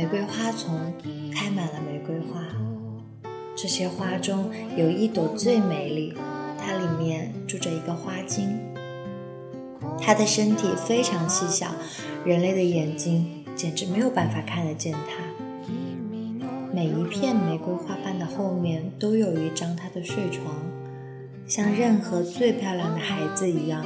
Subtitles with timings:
[0.00, 0.94] 玫瑰花丛，
[1.30, 2.40] 开满了玫瑰花。
[3.54, 6.14] 这些花中有一朵最美丽，
[6.58, 8.58] 它里面住着一个花精。
[10.00, 11.72] 它的身体非常细小，
[12.24, 15.22] 人类的眼睛简直没有办法看得见它。
[16.72, 20.46] 每一片玫瑰花瓣的后面都有一张它的睡床，
[21.46, 23.84] 像任何最漂亮的孩子一样，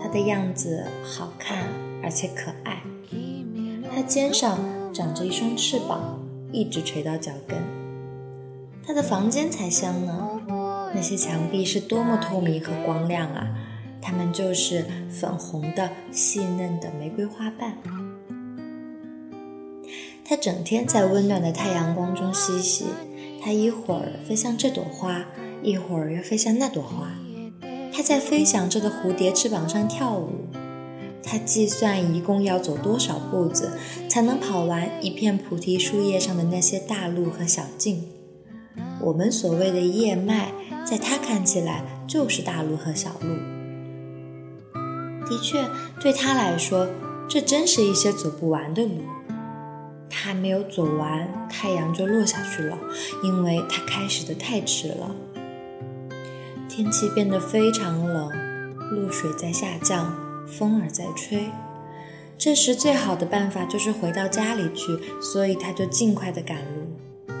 [0.00, 1.64] 它的样子好看
[2.00, 2.80] 而且可爱。
[3.92, 4.56] 它肩上
[4.98, 6.18] 长着一双翅膀，
[6.50, 7.56] 一直垂到脚跟。
[8.84, 10.40] 它的房间才香呢，
[10.92, 13.46] 那些墙壁是多么透明和光亮啊！
[14.02, 17.78] 它们就是粉红的、细嫩的玫瑰花瓣。
[20.24, 22.86] 它整天在温暖的太阳光中嬉戏，
[23.40, 25.24] 它一会儿飞向这朵花，
[25.62, 27.12] 一会儿又飞向那朵花。
[27.92, 30.30] 它在飞翔着的蝴蝶翅膀上跳舞。
[31.22, 33.72] 他计算一共要走多少步子，
[34.08, 38.04] 才能跑完一片菩提树叶上的那些大路和小径。
[39.00, 40.52] 我们所谓的叶脉，
[40.84, 43.28] 在他看起来就是大路和小路。
[45.28, 45.64] 的确，
[46.00, 46.88] 对他来说，
[47.28, 49.02] 这真是一些走不完的路。
[50.08, 52.78] 他还没有走完，太阳就落下去了，
[53.22, 55.14] 因为他开始的太迟了。
[56.68, 58.30] 天气变得非常冷，
[58.90, 60.12] 露水在下降，
[60.50, 61.46] 风儿在吹。
[62.36, 67.34] 这时最好的办法就是回到家里去，所以他就尽快的赶路。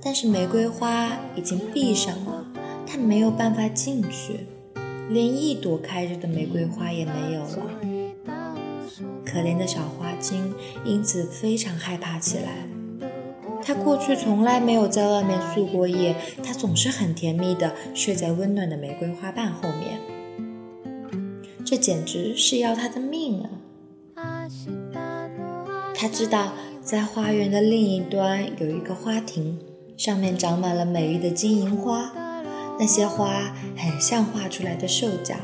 [0.00, 2.46] 但是玫瑰花已经闭上了，
[2.86, 4.46] 他没有办法进去。
[5.08, 8.56] 连一朵开着的玫瑰花也没有了，
[9.24, 10.54] 可怜的小花精
[10.84, 12.66] 因此非常害怕起来。
[13.64, 20.00] 它过去从来没有在外面宿过夜，它总是很甜蜜的睡在温暖的玫瑰花瓣后面。
[21.72, 23.42] 这简直是要他的命
[24.14, 24.46] 啊！
[25.94, 26.52] 他知道，
[26.82, 29.58] 在花园的另一端有一个花亭，
[29.96, 32.12] 上面长满了美丽的金银花。
[32.78, 35.34] 那些花很像画出来的兽角，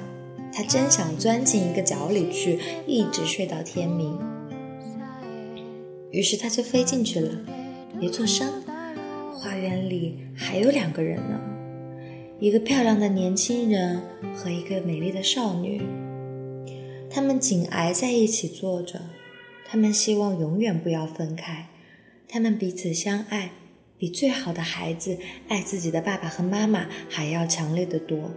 [0.52, 4.14] 他真想钻进一个角里去，一直睡到天明。
[6.10, 7.30] 于是他就飞进去了。
[7.98, 8.62] 别作声，
[9.32, 11.40] 花园里还有两个人呢，
[12.38, 14.02] 一个漂亮的年轻人
[14.36, 15.80] 和一个美丽的少女。
[17.10, 19.00] 他们紧挨在一起坐着，
[19.66, 21.68] 他们希望永远不要分开，
[22.28, 23.52] 他们彼此相爱。
[24.00, 28.30] 比最好的孩子爱自己的爸爸和妈妈还要强烈的多。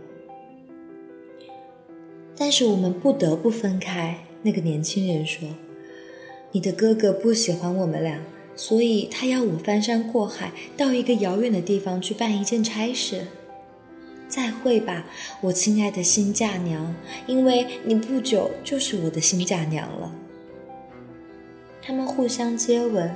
[2.36, 4.26] 但是我们不得不分开。
[4.42, 5.48] 那个年轻人说
[6.52, 13.28] ：“你的哥哥不喜欢我们俩，所以他要我翻山过海，到一个遥远的地方去办一件差事。”
[14.32, 15.04] 再会吧，
[15.42, 16.96] 我亲爱的新嫁娘，
[17.28, 20.12] 因为你不久就是我的新嫁娘了。
[21.82, 23.14] 他们互相接吻。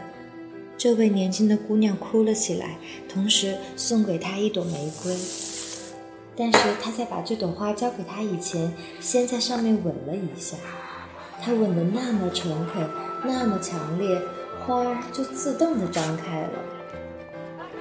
[0.78, 2.78] 这位年轻的姑娘哭了起来，
[3.08, 5.16] 同时送给他一朵玫瑰。
[6.36, 10.58] 但是他在把这朵花交给他以前，先在上面吻了一下。
[11.42, 12.90] 他吻得那么诚恳，
[13.24, 14.20] 那么强烈，
[14.66, 16.75] 花儿就自动的张开了。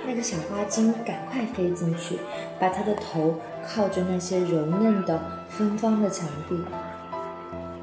[0.06, 2.19] 那个小花精赶快飞进去，
[2.59, 3.34] 把她的头
[3.66, 6.56] 靠着那些柔嫩的、芬芳的墙壁。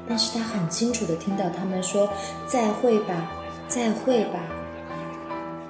[0.08, 2.08] 但是他很清楚的听到他们说
[2.46, 3.30] ：“再会吧，
[3.68, 4.40] 再会吧。”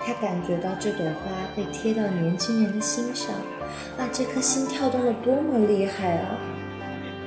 [0.05, 3.35] 他感觉到这朵花被贴到年轻人的心上，
[3.99, 6.37] 啊，这颗心跳动的多么厉害啊！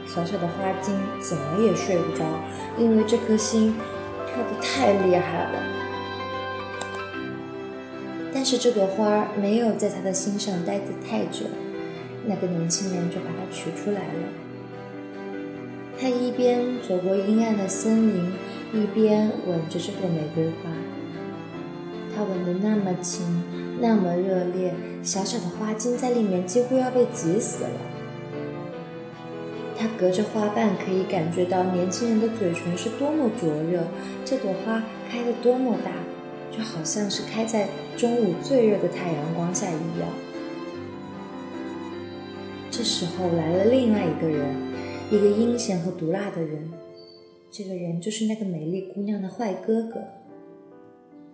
[0.07, 2.25] 小小的花精怎么也睡不着，
[2.77, 3.75] 因为这颗心
[4.27, 5.74] 跳得太厉害了。
[8.45, 11.47] 但是这朵花没有在他的心上待得太久，
[12.27, 14.29] 那个年轻人就把它取出来了。
[15.99, 18.33] 他一边走过阴暗的森林，
[18.71, 20.69] 一边吻着这朵玫瑰花。
[22.15, 23.25] 他吻得那么轻，
[23.81, 27.69] 那么热烈，小小的花茎在里面几乎要被挤死了。
[29.75, 33.87] 他隔着花瓣可以感觉到年轻人的嘴唇是多么灼热，
[34.23, 35.89] 这朵花开得多么大，
[36.55, 37.67] 就好像是开在
[37.97, 40.09] 中午最热的太阳光下一样。
[42.71, 44.55] 这时候来了另外一个人，
[45.11, 46.71] 一个阴险和毒辣的人，
[47.51, 50.01] 这个人就是那个美丽姑娘的坏哥哥。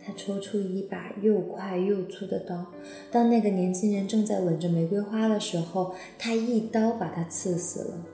[0.04, 2.66] 他抽出一把又快又粗的刀，
[3.12, 8.06] 当那个年轻人正在吻着玫瑰花的时候，他一刀把他刺死了。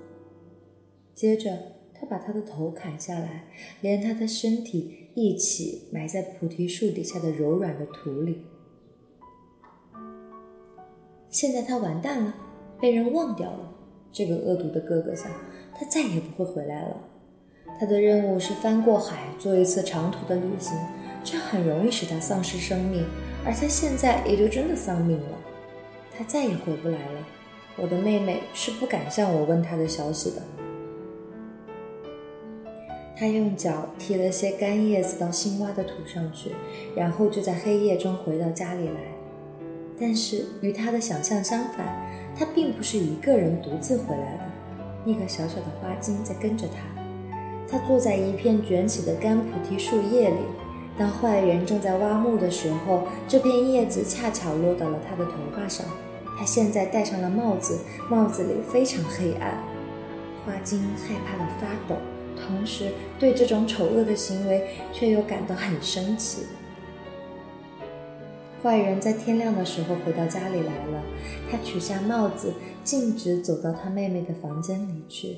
[1.15, 1.57] 接着，
[1.93, 3.45] 他把他的头砍下来，
[3.79, 8.45] 连他的身体一起埋在菩提树底下的柔软的土里。
[11.27, 12.35] 现在他完蛋了，
[12.79, 13.73] 被人忘掉了。
[14.13, 15.31] 这个恶毒的哥哥想，
[15.73, 16.95] 他再也不会回来了。
[17.79, 20.77] 他的任务是翻过海，做一次长途的旅行，
[21.23, 23.03] 这很容易使他丧失生命，
[23.43, 25.37] 而他现在也就真的丧命了。
[26.15, 27.27] 他再也回不来了。
[27.75, 30.66] 我的妹妹是不敢向我问他的消息的。
[33.19, 36.51] 他用脚踢了些干叶子到新挖的土上去，
[36.95, 39.01] 然后就在黑夜中回到家里来。
[39.99, 44.43] 但是与他的想象相反，他并不是一个人独自回来的，
[45.03, 46.75] 那个小小的花茎在跟着他。
[47.67, 50.37] 他坐在一片卷起的干菩提树叶里。
[50.95, 55.85] 当坏人正在挖墓的时候，这片叶子恰巧落到了他的头发上。
[56.37, 57.79] 他现在戴上了帽子，
[58.09, 59.57] 帽子里非常黑暗。
[60.45, 61.99] 花茎害怕的发抖，
[62.45, 66.43] 同时对这种丑恶的行为却又感到很生气。
[68.63, 71.03] 坏人在天亮的时候回到家里来了，
[71.49, 72.53] 他取下帽子，
[72.83, 75.37] 径直走到他妹妹的房间里去。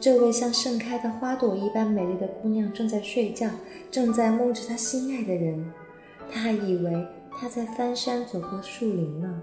[0.00, 3.48] 这位像盛开的花朵一般美丽的姑娘正在睡觉，
[3.90, 5.72] 正在梦着她心爱的人。
[6.30, 9.42] 他还以为他在翻山走过树林呢。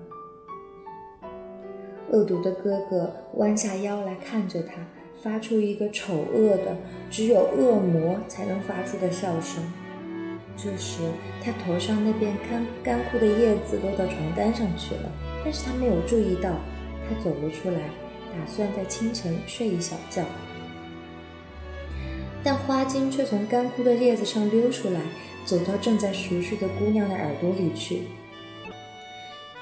[2.11, 4.75] 恶毒的哥哥弯下腰来看着他，
[5.25, 6.77] 发出一个丑恶的、
[7.09, 9.63] 只有恶魔才能发出的笑声。
[10.55, 10.99] 这时，
[11.43, 15.11] 他头上那片干干枯的叶子落到床单上去了，
[15.43, 16.51] 但是他没有注意到。
[17.09, 17.79] 他走了出来，
[18.31, 20.23] 打算在清晨睡一小觉，
[22.43, 25.01] 但花茎却从干枯的叶子上溜出来，
[25.43, 28.03] 走到正在熟睡的姑娘的耳朵里去，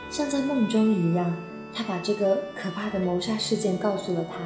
[0.10, 1.34] 像在梦中一样。
[1.74, 4.38] 他把这个可怕的谋杀事件告诉了他，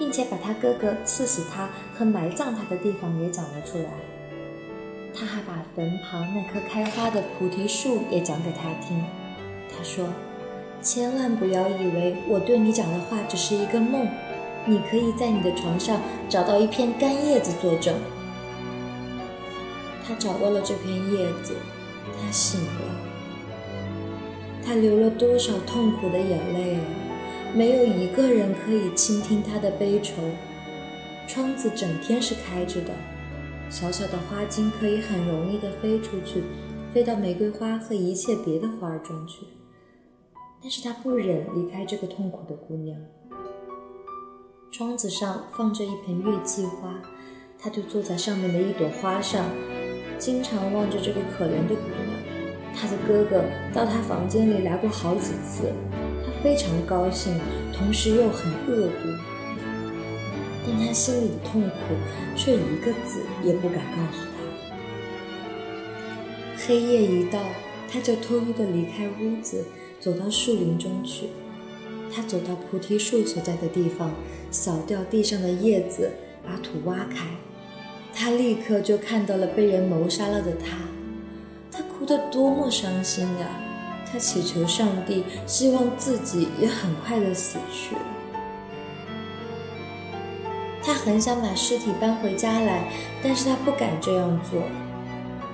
[0.00, 3.90] 并且把他哥哥刺死他和埋葬他的地方也讲了出来。
[5.14, 9.04] 他还把坟旁那棵开花的菩提树也讲给他听。
[9.68, 10.08] 他说
[10.80, 14.08] ：“千万不要以为我对你讲的话只是一个梦，
[14.64, 16.00] 你可以在你的床上
[16.30, 17.94] 找到一片干叶子作证。”
[20.08, 21.54] 他找到了这片叶子，
[22.18, 22.70] 他醒了。
[24.64, 26.80] 他流了多少痛苦的眼泪啊！
[27.54, 30.14] 没有一个人可以倾听他的悲愁。
[31.26, 32.92] 窗子整天是开着的，
[33.68, 36.42] 小小的花茎可以很容易地飞出去，
[36.92, 39.46] 飞到玫瑰花和一切别的花儿中去。
[40.62, 42.98] 但是他不忍离开这个痛苦的姑娘。
[44.72, 47.00] 窗子上放着一盆月季花，
[47.58, 49.44] 他就坐在上面的一朵花上，
[50.18, 52.74] 经常望着这个可怜的姑娘。
[52.74, 55.72] 他的哥哥到他房间里来过好几次，
[56.42, 57.38] 非常高兴，
[57.72, 59.08] 同时又很恶毒，
[60.66, 61.94] 但他心里的痛苦
[62.34, 64.30] 却一个字也不敢告诉他。
[66.66, 67.38] 黑夜一到，
[67.90, 69.66] 他就偷偷地离开屋子，
[70.00, 71.28] 走到树林中去。
[72.12, 74.12] 他走到菩提树所在的地方，
[74.50, 76.10] 扫掉地上的叶子，
[76.44, 77.26] 把土挖开，
[78.14, 80.78] 他立刻就看到了被人谋杀了的他。
[81.70, 83.69] 他哭得多么伤心啊！
[84.12, 87.94] 他祈求上帝，希望自己也很快的死去。
[90.82, 92.90] 他很想把尸体搬回家来，
[93.22, 94.62] 但是他不敢这样做。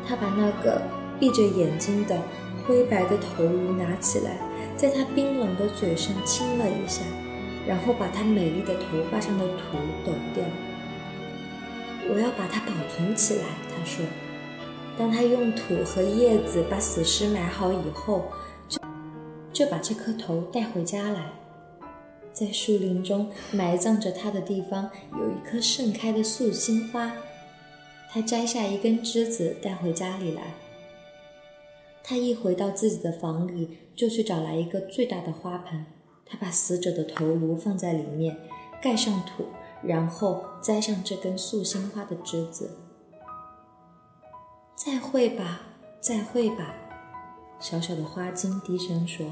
[0.08, 0.80] 他把那个
[1.20, 2.16] 闭着眼睛的
[2.64, 4.38] 灰白的头颅拿起来，
[4.76, 7.02] 在他冰冷的嘴上亲了一下，
[7.66, 10.44] 然后把他美丽的头发上的土抖掉。
[12.08, 14.04] 我要把它保存起来，他说。
[14.98, 18.30] 当他用土和叶子把死尸埋好以后，
[19.56, 21.32] 就把这颗头带回家来。
[22.30, 27.10] 在树林中埋葬着他的地方有一棵盛开的素心花，
[28.10, 30.42] 他摘下一根枝子带回家里来。
[32.04, 35.86] 他一回到自己的房里，就去找来一个最大的花盆，
[36.26, 38.36] 他把死者的头颅放在里面，
[38.82, 39.46] 盖上土，
[39.82, 42.76] 然后栽上这根素心花的枝子。
[44.75, 45.62] 再会吧，
[45.98, 46.75] 再会吧，
[47.58, 49.26] 小小的花茎低声说：“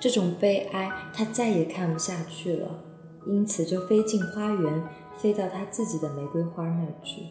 [0.00, 2.84] 这种悲哀，他再也看不下去了，
[3.26, 4.82] 因此就飞进花园，
[5.16, 7.26] 飞到他自己的玫瑰花那儿去。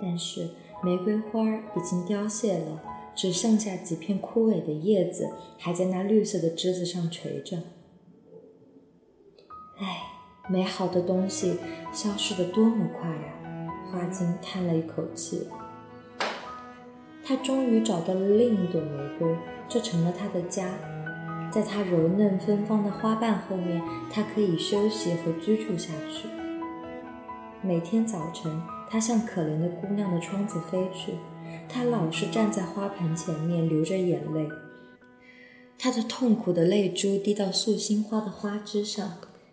[0.00, 0.50] 但是
[0.82, 2.80] 玫瑰花已经凋谢了，
[3.14, 7.58] 只剩下几片枯萎的叶子还在那绿色的枝子上垂着。
[9.78, 10.02] 唉，
[10.48, 11.58] 美好的东西
[11.92, 13.36] 消失得多么快呀！”
[13.90, 15.48] 花茎叹了一口气。
[17.30, 19.28] 他终于找到了另一朵玫瑰，
[19.68, 20.66] 这成了他的家。
[21.48, 23.80] 在他柔嫩芬芳的花瓣后面，
[24.12, 26.26] 他可以休息和居住下去。
[27.62, 28.60] 每天早晨，
[28.90, 31.12] 他向可怜的姑娘的窗子飞去，
[31.68, 34.48] 他老是站在花盆前面流着眼泪。
[35.78, 39.08] 他的痛苦的泪珠滴到素心花的花枝上，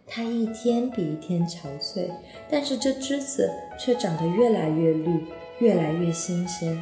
[0.07, 2.10] 它一天比一天憔悴，
[2.50, 5.25] 但是这枝子却长得越来越绿，
[5.60, 6.75] 越来越新鲜。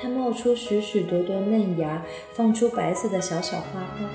[0.00, 2.02] 它冒出许许多多嫩芽，
[2.32, 4.10] 放出白色的小小花花。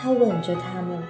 [0.00, 1.02] 它吻着它们。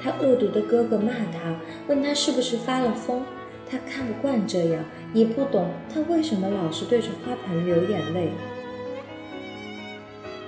[0.00, 1.56] 他恶毒的哥哥骂他，
[1.88, 3.20] 问他是不是发了疯。
[3.68, 8.30] 他看不惯这样，也不懂他为什么老是对着花盆流眼泪。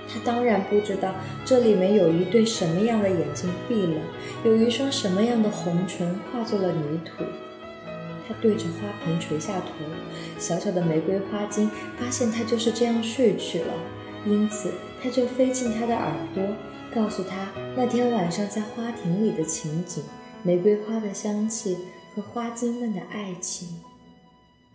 [0.07, 1.13] 他当然不知道
[1.45, 4.01] 这里面有一对什么样的眼睛闭了，
[4.45, 7.23] 有一双什么样的红唇化作了泥土。
[8.31, 9.73] 他对着花盆垂下头，
[10.39, 13.73] 小小的玫瑰花精发现他就是这样睡去了，
[14.25, 14.71] 因此
[15.03, 16.41] 他就飞进他的耳朵，
[16.95, 20.01] 告诉他那天晚上在花亭里的情景，
[20.43, 21.77] 玫瑰花的香气
[22.15, 23.67] 和花精们的爱情。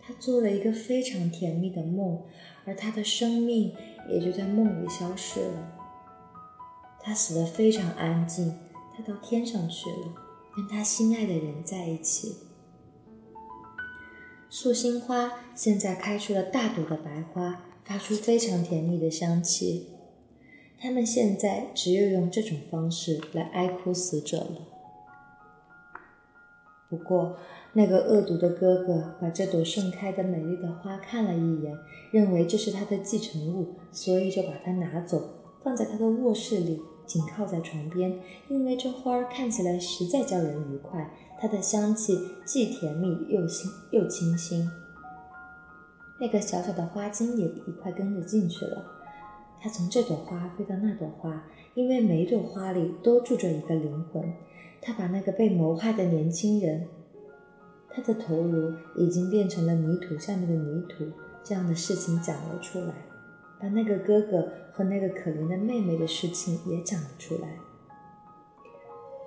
[0.06, 2.22] 他做了一个非常甜蜜的梦，
[2.66, 3.72] 而他的生命。
[4.08, 5.72] 也就在梦里消失了。
[7.02, 8.56] 他死得非常安静，
[8.96, 10.14] 他到天上去了，
[10.54, 12.36] 跟他心爱的人在一起。
[14.48, 19.88] 素心花现在开出了大朵的白花，发出非常甜蜜的香气。
[20.78, 24.68] 他们现在只有用这种方式来哀哭死者了。
[26.88, 27.36] 不过，
[27.72, 31.76] 那个恶毒的哥哥把这朵盛开的美丽的花看了一眼，
[32.12, 35.20] 认为这是他的继承物，所以就把它拿走，
[35.64, 38.20] 放在他的卧室里，紧靠在床边。
[38.48, 44.70] 因为这花看起来实在叫人愉快，它的香气既甜蜜又清又清新。
[46.18, 48.84] 那个小小的花精也一块跟着进去了。
[49.60, 54.32] 它从这朵花飞到那朵花，因为每朵花里都住着一个灵魂。
[54.80, 56.86] 他把那个被谋害的年轻人，
[57.90, 61.04] 他的头颅已经变成了泥土下面的泥土，
[61.42, 62.94] 这样的事情讲了出来，
[63.58, 67.58] 把那个哥哥和那个可怜的妹妹的事情也讲了出来。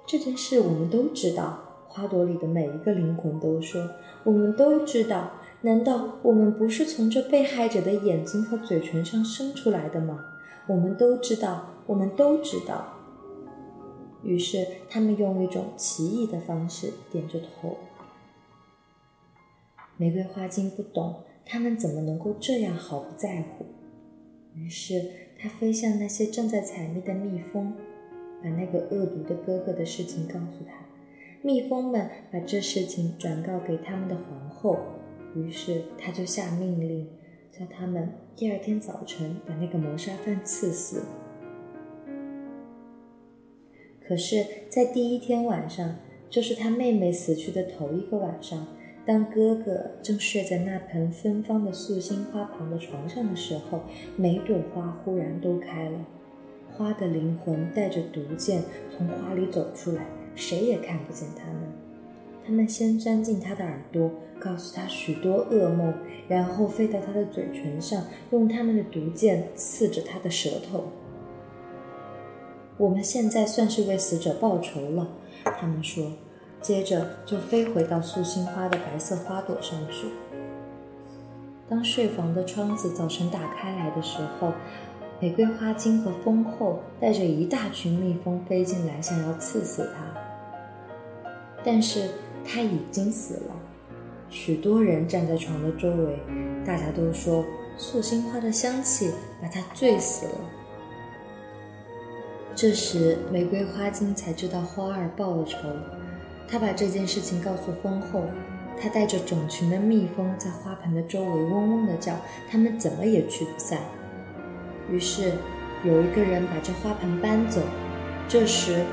[0.08, 3.90] 这件事我们都知道，花朵里的每一个灵魂都说，
[4.24, 5.32] 我们都知道。
[5.62, 10.24] 难道我们不是从这被害者的眼睛和嘴唇上生出来的吗？
[10.68, 12.94] 我们都知道，我们都知道。
[14.24, 17.76] 于是，他们用一种奇异的方式点着头。
[19.98, 23.66] 玫瑰花精不懂，他们怎么能够这样毫不在乎。
[24.54, 25.04] 于是，
[25.38, 27.74] 他飞向那些正在采蜜的蜜蜂，
[28.42, 30.89] 把那个恶毒的哥哥的事情告诉他。
[31.42, 34.78] 蜜蜂们把这事情转告给他们的皇后，
[35.34, 37.08] 于是他就下命令，
[37.50, 41.04] 叫他们第二天早晨把那个谋杀犯刺死。
[44.06, 45.96] 可是，在第一天晚上，
[46.30, 48.68] 就是他妹妹死去的头一个晚上，
[49.06, 53.84] 当哥哥正睡在那盆芬芳的素心花旁的床上的时候，
[54.18, 56.06] 每朵花忽然都开了，
[56.70, 60.06] 花的灵魂带着毒箭从花里走出来，
[60.36, 61.62] 谁也看不见他们。
[62.46, 64.10] 他们先钻进他的耳朵，
[64.40, 65.94] 告诉他许多噩梦，
[66.28, 70.86] 然后飞到他的嘴唇上，用他们的毒箭刺着他的舌头。
[72.78, 75.10] 我们现在算是为死者报仇了，
[75.44, 76.14] 他们说，
[76.62, 80.08] 接着就飞回到素心花的白色花朵上去。
[81.68, 84.54] 当睡房的窗子早晨打开来的时候，
[85.22, 90.06] 玫瑰花精和蜂后带着一大群蜜蜂飞进来，想要刺死他。
[91.62, 92.10] 但是
[92.46, 93.56] 他已经死了。
[94.30, 96.18] 许多人站在床的周围，
[96.66, 97.44] 大家都说
[97.78, 99.12] 素心花的香气
[99.42, 100.36] 把他醉死了。
[102.56, 105.58] 这时，玫瑰花精才知道花儿报了仇。
[106.48, 108.24] 他把这件事情告诉蜂后，
[108.82, 112.16] 他带着整群的蜜蜂在花盆的周围嗡嗡地叫，
[112.50, 113.80] 它们怎么也驱不散。
[114.92, 115.34] 于是，
[115.84, 117.62] 有一个人把这花盆搬走。
[118.28, 118.86] 这时，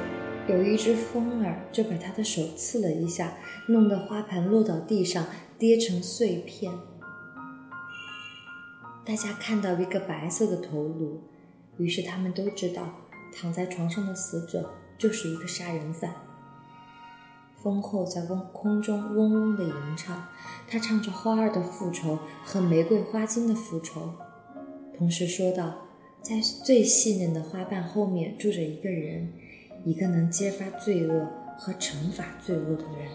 [0.48, 3.34] 有一只蜂儿就把他的手刺了一下，
[3.68, 5.26] 弄得花盆落到地上，
[5.58, 6.72] 跌成碎片。
[9.04, 11.22] 大家看到一个白色的头颅，
[11.78, 12.82] 于是他们都知道。
[13.38, 16.14] 躺在床上的死者就是一个杀人犯。
[17.62, 20.28] 蜂后在空空中嗡嗡地吟唱，
[20.66, 24.14] 他唱着花儿的复仇和玫瑰花茎的复仇，
[24.96, 25.74] 同时说道
[26.28, 29.28] ：“在最细嫩的花瓣后面住着一个人，
[29.84, 33.08] 一个能揭发罪恶和惩罚罪恶的人。”